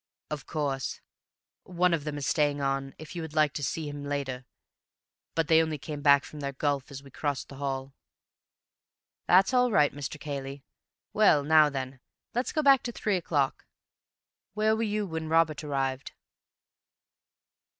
"Of 0.31 0.47
course. 0.47 0.99
One 1.61 1.93
of 1.93 2.05
them 2.05 2.17
is 2.17 2.25
staying 2.25 2.59
on, 2.59 2.95
if 2.97 3.15
you 3.15 3.21
would 3.21 3.35
like 3.35 3.53
to 3.53 3.63
see 3.63 3.87
him 3.87 4.03
later, 4.03 4.45
but 5.35 5.47
they 5.47 5.61
only 5.61 5.77
came 5.77 6.01
back 6.01 6.23
from 6.25 6.39
their 6.39 6.53
golf 6.53 6.89
as 6.89 7.03
we 7.03 7.11
crossed 7.11 7.49
the 7.49 7.57
hall." 7.57 7.93
"That's 9.27 9.53
all 9.53 9.69
right, 9.69 9.93
Mr. 9.93 10.19
Cayley. 10.19 10.63
Well, 11.13 11.43
now 11.43 11.69
then, 11.69 11.99
let's 12.33 12.51
go 12.51 12.63
back 12.63 12.81
to 12.81 12.91
three 12.91 13.15
o'clock. 13.15 13.67
Where 14.55 14.75
were 14.75 14.81
you 14.81 15.05
when 15.05 15.29
Robert 15.29 15.63
arrived?" 15.63 16.13